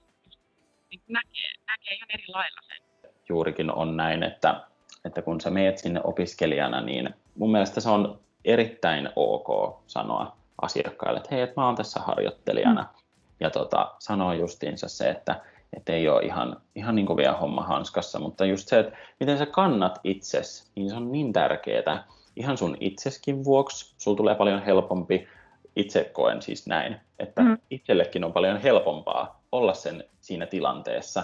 niin 0.90 1.02
näkee, 1.08 1.52
näkee 1.66 1.94
ihan 1.94 2.10
eri 2.14 2.24
lailla 2.28 2.60
sen. 2.68 2.82
Juurikin 3.28 3.72
on 3.72 3.96
näin, 3.96 4.22
että, 4.22 4.66
että 5.04 5.22
kun 5.22 5.40
sä 5.40 5.50
meet 5.50 5.78
sinne 5.78 6.00
opiskelijana, 6.04 6.80
niin 6.80 7.14
mun 7.34 7.52
mielestä 7.52 7.80
se 7.80 7.88
on 7.88 8.20
erittäin 8.44 9.08
ok 9.16 9.82
sanoa 9.86 10.36
asiakkaille, 10.62 11.16
että 11.16 11.34
hei, 11.34 11.42
että 11.42 11.60
mä 11.60 11.66
oon 11.66 11.76
tässä 11.76 12.00
harjoittelijana. 12.00 12.82
Mm. 12.82 13.02
Ja 13.40 13.50
tota, 13.50 13.94
sanoa 13.98 14.34
justiinsa 14.34 14.88
se, 14.88 15.10
että 15.10 15.40
että 15.76 15.92
ei 15.92 16.08
ole 16.08 16.22
ihan, 16.22 16.60
ihan 16.74 16.94
niin 16.94 17.06
kuin 17.06 17.16
vielä 17.16 17.36
homma 17.36 17.62
hanskassa, 17.62 18.18
mutta 18.18 18.44
just 18.44 18.68
se, 18.68 18.78
että 18.78 18.96
miten 19.20 19.38
sä 19.38 19.46
kannat 19.46 20.00
itses, 20.04 20.72
niin 20.74 20.90
se 20.90 20.96
on 20.96 21.12
niin 21.12 21.32
tärkeää. 21.32 22.04
Ihan 22.36 22.58
sun 22.58 22.76
itseskin 22.80 23.44
vuoksi, 23.44 23.94
sulla 23.98 24.16
tulee 24.16 24.34
paljon 24.34 24.62
helpompi, 24.62 25.28
itse 25.76 26.04
koen 26.04 26.42
siis 26.42 26.66
näin, 26.66 26.96
että 27.18 27.42
mm. 27.42 27.58
itsellekin 27.70 28.24
on 28.24 28.32
paljon 28.32 28.56
helpompaa 28.56 29.42
olla 29.52 29.74
sen 29.74 30.04
siinä 30.20 30.46
tilanteessa, 30.46 31.22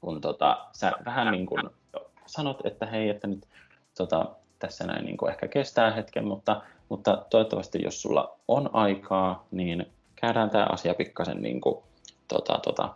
kun 0.00 0.20
tota, 0.20 0.66
sä 0.72 0.92
vähän 1.04 1.32
niin 1.32 1.46
kuin 1.46 1.62
sanot, 2.26 2.66
että 2.66 2.86
hei, 2.86 3.08
että 3.08 3.26
nyt 3.26 3.46
tota, 3.98 4.26
tässä 4.58 4.86
näin 4.86 5.04
niin 5.04 5.16
kuin 5.16 5.30
ehkä 5.30 5.48
kestää 5.48 5.90
hetken, 5.90 6.24
mutta, 6.26 6.62
mutta 6.88 7.24
toivottavasti 7.30 7.82
jos 7.82 8.02
sulla 8.02 8.36
on 8.48 8.70
aikaa, 8.72 9.46
niin 9.50 9.86
käydään 10.16 10.50
tämä 10.50 10.66
asia 10.72 10.94
pikkasen 10.94 11.42
niin 11.42 11.60
kuin, 11.60 11.82
tota, 12.28 12.58
tota, 12.58 12.94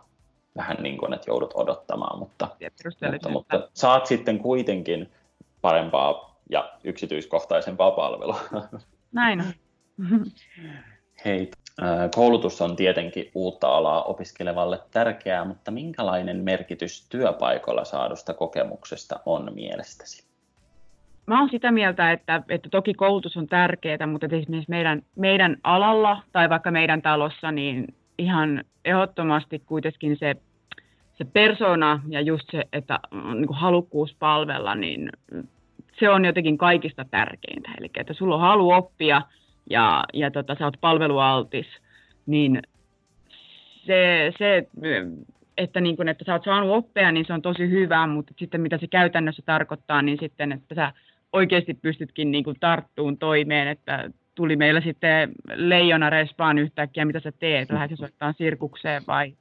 vähän 0.57 0.77
niin 0.79 0.97
kuin, 0.97 1.13
että 1.13 1.31
joudut 1.31 1.51
odottamaan, 1.53 2.19
mutta, 2.19 2.47
mutta, 3.11 3.29
mutta 3.29 3.69
saat 3.73 4.05
sitten 4.05 4.39
kuitenkin 4.39 5.11
parempaa 5.61 6.28
ja 6.49 6.71
yksityiskohtaisempaa 6.83 7.91
palvelua. 7.91 8.39
Näin 9.11 9.43
Hei, 11.25 11.51
koulutus 12.15 12.61
on 12.61 12.75
tietenkin 12.75 13.31
uutta 13.35 13.67
alaa 13.67 14.03
opiskelevalle 14.03 14.79
tärkeää, 14.91 15.45
mutta 15.45 15.71
minkälainen 15.71 16.43
merkitys 16.43 17.09
työpaikoilla 17.09 17.85
saadusta 17.85 18.33
kokemuksesta 18.33 19.19
on 19.25 19.51
mielestäsi? 19.55 20.29
Mä 21.25 21.39
oon 21.39 21.49
sitä 21.49 21.71
mieltä, 21.71 22.11
että, 22.11 22.41
että 22.49 22.69
toki 22.69 22.93
koulutus 22.93 23.37
on 23.37 23.47
tärkeää, 23.47 24.07
mutta 24.07 24.25
esimerkiksi 24.25 24.69
meidän, 24.69 25.01
meidän 25.15 25.57
alalla 25.63 26.23
tai 26.31 26.49
vaikka 26.49 26.71
meidän 26.71 27.01
talossa, 27.01 27.51
niin 27.51 27.95
ihan 28.17 28.63
ehdottomasti 28.85 29.59
kuitenkin 29.59 30.17
se, 30.17 30.35
se 31.13 31.25
persona 31.25 32.01
ja 32.07 32.21
just 32.21 32.51
se, 32.51 32.63
että 32.73 32.99
mm, 33.11 33.35
niin 33.35 33.53
halukkuus 33.53 34.15
palvella, 34.19 34.75
niin 34.75 35.09
se 35.99 36.09
on 36.09 36.25
jotenkin 36.25 36.57
kaikista 36.57 37.05
tärkeintä. 37.05 37.69
Eli 37.79 37.89
että 37.97 38.13
sulla 38.13 38.35
on 38.35 38.41
halu 38.41 38.71
oppia 38.71 39.21
ja, 39.69 40.03
ja 40.13 40.31
tota, 40.31 40.55
sä 40.59 40.65
oot 40.65 40.81
palvelualtis, 40.81 41.67
niin 42.25 42.61
se, 43.85 44.31
se 44.37 44.67
että, 45.57 45.81
niin 45.81 45.97
kun, 45.97 46.09
että 46.09 46.25
sä 46.25 46.33
oot 46.33 46.43
saanut 46.43 46.75
oppia, 46.75 47.11
niin 47.11 47.25
se 47.25 47.33
on 47.33 47.41
tosi 47.41 47.69
hyvä, 47.69 48.07
mutta 48.07 48.33
sitten 48.39 48.61
mitä 48.61 48.77
se 48.77 48.87
käytännössä 48.87 49.41
tarkoittaa, 49.45 50.01
niin 50.01 50.17
sitten, 50.19 50.51
että 50.51 50.75
sä 50.75 50.93
oikeasti 51.33 51.73
pystytkin 51.73 52.31
niin 52.31 52.43
tarttuun 52.59 53.17
toimeen, 53.17 53.67
että 53.67 54.09
tuli 54.35 54.55
meillä 54.55 54.81
sitten 54.81 55.31
leijona 55.53 56.09
respaan 56.09 56.57
yhtäkkiä, 56.57 57.05
mitä 57.05 57.19
sä 57.19 57.31
teet, 57.31 57.71
lähdet 57.71 57.99
soittaa 57.99 58.33
sirkukseen 58.33 59.01
vai, 59.07 59.33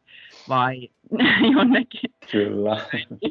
vai 0.48 0.88
jonnekin 1.54 2.10
Kyllä. 2.32 2.76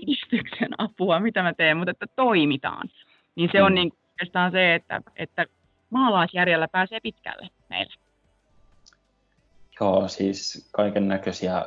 apua, 0.78 1.20
mitä 1.20 1.44
mä 1.44 1.54
teen, 1.54 1.78
mutta 1.78 1.92
että 1.92 2.08
toimitaan. 2.16 2.90
Niin 3.38 3.50
se 3.52 3.64
on 3.64 3.72
mm. 3.72 3.76
niin 3.76 3.94
oikeastaan 4.12 4.52
se, 4.52 4.76
että, 4.76 5.02
että 5.16 5.46
maalaisjärjellä 5.90 6.68
pääsee 6.68 7.00
pitkälle 7.00 7.50
meillä. 7.70 7.94
Joo, 9.80 10.08
siis 10.08 10.70
kaiken 10.72 11.08
näköisiä 11.08 11.66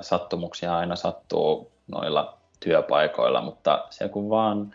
sattumuksia 0.00 0.78
aina 0.78 0.96
sattuu 0.96 1.72
noilla 1.88 2.38
työpaikoilla, 2.60 3.42
mutta 3.42 3.86
se 3.90 4.08
kun 4.08 4.30
vaan 4.30 4.74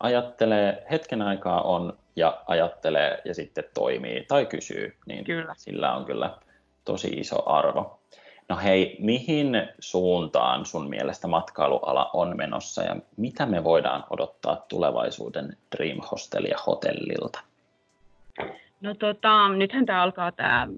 ajattelee, 0.00 0.86
hetken 0.90 1.22
aikaa 1.22 1.60
on 1.60 1.98
ja 2.16 2.42
ajattelee 2.46 3.22
ja 3.24 3.34
sitten 3.34 3.64
toimii 3.74 4.24
tai 4.28 4.46
kysyy, 4.46 4.96
niin 5.06 5.24
kyllä. 5.24 5.54
sillä 5.56 5.94
on 5.94 6.04
kyllä 6.04 6.38
tosi 6.84 7.08
iso 7.08 7.50
arvo. 7.50 7.97
No 8.48 8.56
hei, 8.56 8.96
mihin 9.00 9.68
suuntaan 9.78 10.66
sun 10.66 10.88
mielestä 10.88 11.28
matkailuala 11.28 12.10
on 12.12 12.36
menossa 12.36 12.82
ja 12.82 12.96
mitä 13.16 13.46
me 13.46 13.64
voidaan 13.64 14.04
odottaa 14.10 14.56
tulevaisuuden 14.68 15.56
Dream 15.76 15.98
Hostelia 16.10 16.58
hotellilta? 16.66 17.40
No 18.80 18.94
tota, 18.94 19.48
nythän 19.48 19.86
tämä 19.86 20.02
alkaa 20.02 20.32
tämä 20.32 20.68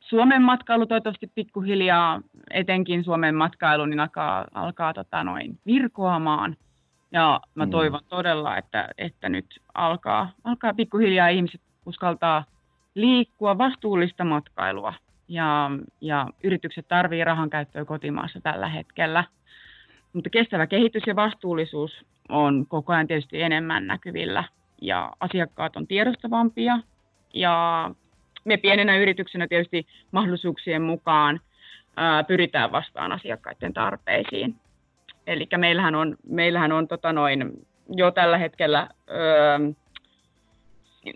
Suomen 0.00 0.42
matkailu 0.42 0.86
toivottavasti 0.86 1.30
pikkuhiljaa, 1.34 2.20
etenkin 2.50 3.04
Suomen 3.04 3.34
matkailu, 3.34 3.86
niin 3.86 4.00
alkaa, 4.00 4.44
alkaa 4.54 4.94
tota 4.94 5.24
noin 5.24 5.58
virkoamaan– 5.66 6.56
ja 7.12 7.40
mä 7.54 7.64
mm. 7.64 7.70
toivon 7.70 8.00
todella, 8.08 8.56
että, 8.56 8.88
että 8.98 9.28
nyt 9.28 9.60
alkaa, 9.74 10.30
alkaa 10.44 10.74
pikkuhiljaa 10.74 11.28
ihmiset 11.28 11.60
uskaltaa 11.86 12.44
liikkua 12.94 13.58
vastuullista 13.58 14.24
matkailua. 14.24 14.94
Ja, 15.28 15.70
ja 16.00 16.26
yritykset 16.44 16.88
tarvitsevat 16.88 17.26
rahan 17.26 17.50
käyttöä 17.50 17.84
kotimaassa 17.84 18.40
tällä 18.40 18.68
hetkellä. 18.68 19.24
Mutta 20.12 20.30
kestävä 20.30 20.66
kehitys 20.66 21.02
ja 21.06 21.16
vastuullisuus 21.16 22.04
on 22.28 22.66
koko 22.68 22.92
ajan 22.92 23.06
tietysti 23.06 23.42
enemmän 23.42 23.86
näkyvillä. 23.86 24.44
Ja 24.82 25.12
asiakkaat 25.20 25.76
on 25.76 25.86
tiedostavampia. 25.86 26.78
Ja 27.34 27.90
me 28.44 28.56
pienenä 28.56 28.96
yrityksenä 28.96 29.48
tietysti 29.48 29.86
mahdollisuuksien 30.10 30.82
mukaan 30.82 31.40
ää, 31.96 32.24
pyritään 32.24 32.72
vastaan 32.72 33.12
asiakkaiden 33.12 33.74
tarpeisiin. 33.74 34.56
Eli 35.26 35.46
meillähän 35.56 35.94
on, 35.94 36.16
meillähän 36.28 36.72
on 36.72 36.88
tota 36.88 37.12
noin, 37.12 37.66
jo 37.96 38.10
tällä 38.10 38.38
hetkellä 38.38 38.88
öö, 39.10 39.58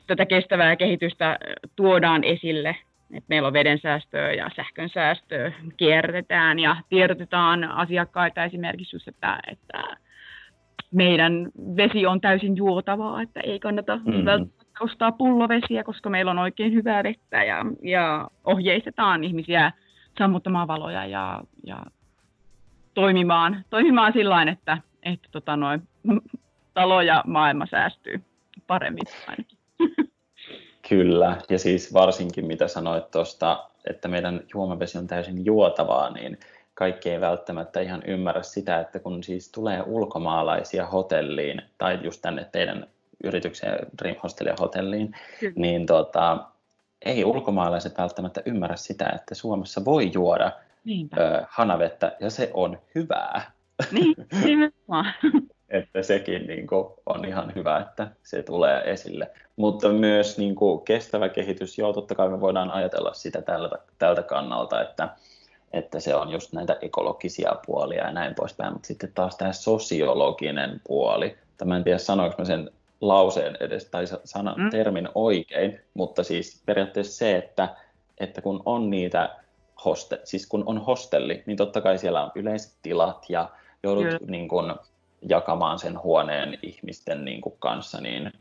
tätä 0.07 0.27
kestävää 0.27 0.77
kehitystä 0.77 1.39
tuodaan 1.77 2.25
esille. 2.25 2.77
Et 3.13 3.25
meillä 3.29 3.47
on 3.47 3.53
veden 3.53 3.79
säästöä 3.79 4.33
ja 4.33 4.51
sähkön 4.57 4.89
säästöä, 4.89 5.53
kierrätetään 5.77 6.59
ja 6.59 6.77
tiedotetaan 6.89 7.65
asiakkaita 7.65 8.45
esimerkiksi 8.45 8.97
just, 8.97 9.09
että, 9.09 9.39
että 9.51 9.97
meidän 10.93 11.51
vesi 11.77 12.07
on 12.07 12.21
täysin 12.21 12.57
juotavaa, 12.57 13.23
että 13.23 13.41
ei 13.41 13.61
kannata 13.61 13.97
mm-hmm. 13.97 14.25
välttämättä 14.25 14.63
ostaa 14.81 15.13
pullovesiä, 15.13 15.85
koska 15.85 16.11
meillä 16.11 16.31
on 16.31 16.39
oikein 16.39 16.73
hyvää 16.73 17.03
vettä 17.03 17.45
ja, 17.45 17.65
ja 17.83 18.29
ohjeistetaan 18.45 19.25
ihmisiä 19.25 19.73
sammuttamaan 20.19 20.69
valoja 20.69 21.07
ja, 21.07 21.41
ja 21.65 21.83
toimimaan, 22.95 23.65
toimimaan 23.71 24.13
sillä 24.13 24.43
että, 24.43 24.79
että 25.03 25.29
tota 25.33 25.57
noin, 25.57 25.89
talo 26.75 27.01
ja 27.01 27.25
maailma 27.27 27.67
säästyy 27.67 28.21
paremmin 28.67 29.07
ainakin. 29.29 29.59
Kyllä, 30.89 31.37
ja 31.49 31.59
siis 31.59 31.93
varsinkin 31.93 32.47
mitä 32.47 32.69
sanoit 32.69 33.11
tuosta, 33.11 33.69
että 33.91 34.09
meidän 34.09 34.41
juomavesi 34.55 34.99
on 34.99 35.07
täysin 35.07 35.45
juotavaa, 35.45 36.11
niin 36.11 36.39
kaikki 36.75 37.11
ei 37.11 37.21
välttämättä 37.21 37.81
ihan 37.81 38.03
ymmärrä 38.07 38.43
sitä, 38.43 38.81
että 38.81 38.99
kun 38.99 39.23
siis 39.23 39.53
tulee 39.53 39.83
ulkomaalaisia 39.87 40.87
hotelliin, 40.87 41.63
tai 41.79 41.99
just 42.03 42.23
tänne 42.23 42.49
teidän 42.53 42.87
yritykseen 43.25 43.87
Dream 44.03 44.17
Hostelia 44.23 44.55
hotelliin, 44.61 45.15
Kyllä. 45.41 45.53
niin 45.57 45.87
tota, 45.87 46.39
ei 47.05 47.25
ulkomaalaiset 47.25 47.99
välttämättä 47.99 48.43
ymmärrä 48.47 48.77
sitä, 48.77 49.13
että 49.15 49.35
Suomessa 49.35 49.85
voi 49.85 50.11
juoda 50.15 50.53
ö, 51.19 51.45
hanavettä, 51.49 52.17
ja 52.21 52.31
se 52.31 52.51
on 52.55 52.79
hyvää. 52.95 53.51
Niin, 53.91 54.15
nimenomaan. 54.45 55.15
Että 55.73 56.03
sekin 56.03 56.47
niin 56.47 56.67
kuin, 56.67 56.87
on 57.07 57.25
ihan 57.25 57.53
hyvä, 57.55 57.79
että 57.79 58.09
se 58.23 58.43
tulee 58.43 58.91
esille. 58.91 59.31
Mutta 59.57 59.89
myös 59.89 60.39
niin 60.39 60.55
kuin, 60.55 60.85
kestävä 60.85 61.29
kehitys, 61.29 61.79
joo, 61.79 61.93
totta 61.93 62.15
kai 62.15 62.29
me 62.29 62.41
voidaan 62.41 62.71
ajatella 62.71 63.15
sitä 63.15 63.43
tältä, 63.43 63.79
tältä 63.99 64.23
kannalta, 64.23 64.83
että, 64.83 65.09
että 65.73 66.01
se 66.01 66.15
on 66.15 66.31
just 66.31 66.53
näitä 66.53 66.77
ekologisia 66.83 67.53
puolia 67.67 68.05
ja 68.05 68.13
näin 68.13 68.35
poispäin, 68.35 68.73
mutta 68.73 68.87
sitten 68.87 69.13
taas 69.15 69.37
tämä 69.37 69.53
sosiologinen 69.53 70.81
puoli, 70.87 71.37
Tämä 71.63 71.77
en 71.77 71.85
tiedä 71.85 71.99
sanoinko 71.99 72.35
mä 72.39 72.45
sen 72.45 72.71
lauseen 73.01 73.57
edes 73.61 73.85
tai 73.85 74.05
sanan, 74.25 74.61
mm. 74.61 74.71
termin 74.71 75.09
oikein, 75.15 75.81
mutta 75.95 76.23
siis 76.23 76.63
periaatteessa 76.67 77.17
se, 77.19 77.37
että, 77.37 77.69
että 78.19 78.41
kun 78.41 78.63
on 78.65 78.91
niitä 78.91 79.37
hoste, 79.85 80.21
siis 80.25 80.47
kun 80.47 80.63
on 80.67 80.79
hostelli, 80.79 81.43
niin 81.47 81.57
totta 81.57 81.81
kai 81.81 81.99
siellä 81.99 82.25
on 82.25 82.33
yleiset 82.35 82.73
tilat 82.83 83.25
ja 83.29 83.49
joudut 83.83 84.07
niin 84.27 84.49
kuin, 84.49 84.75
jakamaan 85.29 85.79
sen 85.79 86.03
huoneen 86.03 86.59
ihmisten 86.63 87.25
niin 87.25 87.41
kuin, 87.41 87.55
kanssa, 87.59 88.01
niin, 88.01 88.33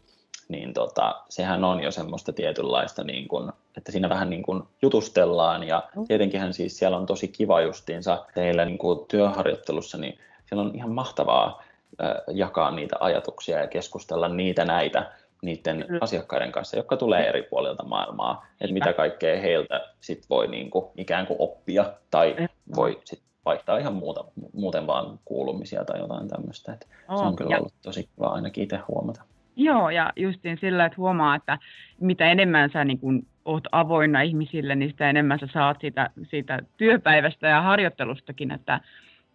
niin 0.49 0.73
tota, 0.73 1.21
sehän 1.29 1.63
on 1.63 1.83
jo 1.83 1.91
semmoista 1.91 2.33
tietynlaista, 2.33 3.03
niin 3.03 3.27
kuin, 3.27 3.51
että 3.77 3.91
siinä 3.91 4.09
vähän 4.09 4.29
niin 4.29 4.43
kuin 4.43 4.63
jutustellaan 4.81 5.67
ja 5.67 5.83
mm. 5.95 6.07
tietenkinhän 6.07 6.53
siis 6.53 6.77
siellä 6.77 6.97
on 6.97 7.05
tosi 7.05 7.27
kiva 7.27 7.61
justiinsa 7.61 8.25
teillä 8.33 8.65
niin 8.65 8.77
kuin 8.77 8.99
työharjoittelussa, 9.07 9.97
niin 9.97 10.19
siellä 10.45 10.61
on 10.63 10.75
ihan 10.75 10.91
mahtavaa 10.91 11.63
äh, 12.03 12.15
jakaa 12.27 12.71
niitä 12.71 12.95
ajatuksia 12.99 13.59
ja 13.59 13.67
keskustella 13.67 14.27
niitä 14.27 14.65
näitä 14.65 15.11
niiden 15.41 15.85
mm. 15.89 15.97
asiakkaiden 16.01 16.51
kanssa, 16.51 16.77
jotka 16.77 16.97
tulee 16.97 17.29
eri 17.29 17.43
puolilta 17.43 17.83
maailmaa, 17.83 18.45
että 18.61 18.73
mitä 18.73 18.93
kaikkea 18.93 19.41
heiltä 19.41 19.81
sit 20.01 20.25
voi 20.29 20.47
niin 20.47 20.69
kuin, 20.69 20.85
ikään 20.97 21.27
kuin 21.27 21.37
oppia 21.39 21.93
tai 22.11 22.35
voi 22.75 22.99
sit 23.05 23.21
vaihtaa 23.45 23.77
ihan 23.77 23.93
muuta, 23.93 24.25
muuten 24.53 24.87
vaan 24.87 25.19
kuulumisia 25.25 25.85
tai 25.85 25.99
jotain 25.99 26.27
tämmöistä. 26.27 26.73
Että 26.73 26.85
oh, 27.07 27.19
se 27.19 27.25
on 27.25 27.35
kyllä 27.35 27.51
ja... 27.51 27.57
ollut 27.57 27.73
tosi 27.81 28.09
kiva 28.15 28.27
ainakin 28.27 28.63
itse 28.63 28.77
huomata. 28.87 29.21
Joo, 29.55 29.89
ja 29.89 30.13
justiin 30.15 30.57
sillä, 30.61 30.85
että 30.85 30.97
huomaa, 30.97 31.35
että 31.35 31.57
mitä 31.99 32.31
enemmän 32.31 32.69
sä 32.73 32.85
niin 32.85 32.99
kun 32.99 33.25
oot 33.45 33.63
avoinna 33.71 34.21
ihmisille, 34.21 34.75
niin 34.75 34.91
sitä 34.91 35.09
enemmän 35.09 35.39
sä 35.39 35.47
saat 35.53 35.77
siitä, 35.81 36.09
siitä 36.23 36.59
työpäivästä 36.77 37.47
ja 37.47 37.61
harjoittelustakin, 37.61 38.51
että, 38.51 38.81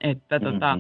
että 0.01 0.39
mm-hmm. 0.39 0.53
tota, 0.53 0.79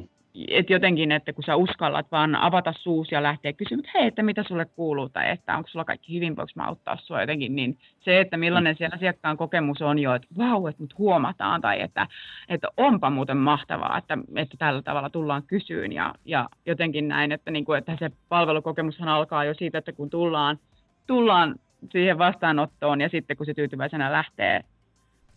et 0.48 0.70
jotenkin, 0.70 1.12
että 1.12 1.32
kun 1.32 1.44
sä 1.44 1.56
uskallat 1.56 2.06
vaan 2.12 2.34
avata 2.34 2.72
suus 2.72 3.12
ja 3.12 3.22
lähteä 3.22 3.52
kysymään, 3.52 3.84
että 3.84 3.98
hei, 3.98 4.08
että 4.08 4.22
mitä 4.22 4.42
sulle 4.42 4.64
kuuluu, 4.64 5.08
tai 5.08 5.30
että 5.30 5.56
onko 5.56 5.68
sulla 5.68 5.84
kaikki 5.84 6.14
hyvin, 6.14 6.36
voiko 6.36 6.52
mä 6.54 6.64
auttaa 6.64 6.96
sua 6.96 7.20
jotenkin, 7.20 7.56
niin 7.56 7.78
se, 8.00 8.20
että 8.20 8.36
millainen 8.36 8.76
se 8.78 8.86
asiakkaan 8.86 9.36
kokemus 9.36 9.82
on 9.82 9.98
jo, 9.98 10.14
että 10.14 10.28
vau, 10.38 10.66
että 10.66 10.82
nyt 10.82 10.98
huomataan, 10.98 11.60
tai 11.60 11.80
että, 11.80 12.06
että 12.48 12.68
onpa 12.76 13.10
muuten 13.10 13.36
mahtavaa, 13.36 13.98
että, 13.98 14.18
että 14.36 14.56
tällä 14.58 14.82
tavalla 14.82 15.10
tullaan 15.10 15.42
kysyyn, 15.42 15.92
ja, 15.92 16.14
ja 16.24 16.48
jotenkin 16.66 17.08
näin, 17.08 17.32
että, 17.32 17.50
niin 17.50 17.64
kuin, 17.64 17.78
että 17.78 17.96
se 17.98 18.10
palvelukokemushan 18.28 19.08
alkaa 19.08 19.44
jo 19.44 19.54
siitä, 19.54 19.78
että 19.78 19.92
kun 19.92 20.10
tullaan, 20.10 20.58
tullaan 21.06 21.54
siihen 21.92 22.18
vastaanottoon, 22.18 23.00
ja 23.00 23.08
sitten 23.08 23.36
kun 23.36 23.46
se 23.46 23.54
tyytyväisenä 23.54 24.12
lähtee, 24.12 24.60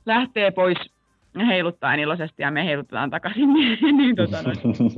lähtee 0.06 0.52
pois 0.52 0.78
heiluttaa 1.48 1.94
iloisesti 1.94 2.44
ja 2.44 2.52
me 2.52 2.66
heilutetaan 2.66 3.10
takaisin, 3.10 3.54
niin, 3.54 3.98
niin 3.98 4.16
tota, 4.16 4.42
no, 4.42 4.52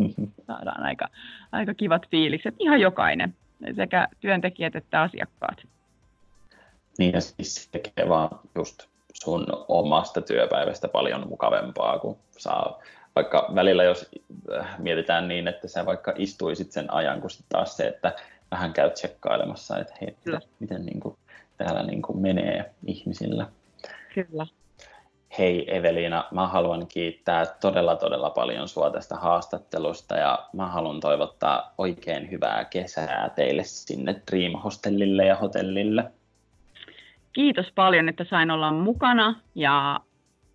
saadaan 0.48 0.84
aika, 0.84 1.08
aika 1.52 1.74
kivat 1.74 2.10
fiilikset. 2.12 2.56
Ihan 2.60 2.82
jokainen, 2.82 3.36
sekä 3.76 4.08
työntekijät 4.20 4.76
että 4.76 5.02
asiakkaat. 5.02 5.68
Niin 6.98 7.14
ja 7.14 7.22
siis 7.22 7.56
se 7.56 7.72
tekee 7.72 8.10
vaan 8.10 8.30
just 8.56 8.88
sun 9.14 9.46
omasta 9.68 10.22
työpäivästä 10.22 10.88
paljon 10.88 11.28
mukavempaa, 11.30 12.00
kun 12.00 12.18
saa 12.38 12.80
vaikka 13.16 13.52
välillä 13.56 13.84
jos 13.84 14.10
äh, 14.56 14.80
mietitään 14.80 15.28
niin, 15.28 15.48
että 15.48 15.68
sä 15.68 15.86
vaikka 15.86 16.14
istuisit 16.16 16.72
sen 16.72 16.94
ajan, 16.94 17.22
kun 17.22 17.30
sitten 17.30 17.50
taas 17.50 17.78
se, 17.78 17.88
että 17.88 18.14
vähän 18.52 18.74
käyt 18.74 18.94
tsekkailemassa, 18.94 19.78
että 19.78 19.94
hei, 20.02 20.16
Kyllä. 20.24 20.42
miten 20.60 20.86
niin 20.86 21.00
kuin, 21.00 21.18
täällä 21.58 21.84
niin 21.84 22.02
kuin 22.02 22.20
menee 22.20 22.72
ihmisillä. 22.88 23.48
Kyllä. 24.14 24.48
Hei 25.38 25.78
Evelina, 25.78 26.24
mä 26.32 26.48
haluan 26.48 26.88
kiittää 26.88 27.46
todella 27.46 27.96
todella 27.96 28.30
paljon 28.30 28.68
sua 28.68 28.92
tästä 28.92 29.16
haastattelusta 29.16 30.16
ja 30.16 30.48
mä 30.54 30.68
haluan 30.68 31.00
toivottaa 31.00 31.74
oikein 31.78 32.32
hyvää 32.32 32.66
kesää 32.66 33.30
teille 33.36 33.64
sinne 33.64 34.22
Dream 34.32 34.62
Hostellille 34.62 35.26
ja 35.26 35.36
hotellille. 35.36 36.12
Kiitos 37.34 37.66
paljon, 37.76 38.10
että 38.10 38.26
sain 38.30 38.52
olla 38.52 38.72
mukana 38.72 39.36
ja 39.56 40.00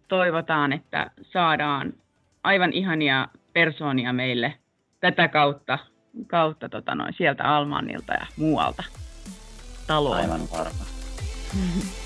toivotaan, 0.09 0.73
että 0.73 1.11
saadaan 1.23 1.93
aivan 2.45 2.73
ihania 2.73 3.29
persoonia 3.53 4.13
meille 4.13 4.55
tätä 5.01 5.29
kautta, 5.29 5.79
kautta 6.27 6.69
tota 6.69 6.95
noin, 6.95 7.15
sieltä 7.17 7.45
Almanilta 7.45 8.13
ja 8.13 8.27
muualta 8.37 8.85
taloa. 9.87 10.17
Aivan 10.17 10.41
varma. 10.53 10.85